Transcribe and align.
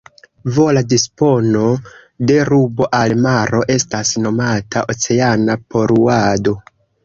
Vola 0.53 0.81
dispono 0.93 1.61
de 2.31 2.39
rubo 2.49 2.89
al 3.01 3.15
maro 3.27 3.61
estas 3.77 4.17
nomata 4.27 4.87
"oceana 4.97 5.61
poluado". 5.77 6.61